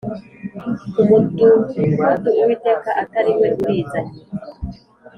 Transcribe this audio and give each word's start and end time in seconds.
umudugudu 1.01 2.29
Uwiteka 2.39 2.89
atari 3.01 3.31
we 3.39 3.47
ubizanye 3.63 4.15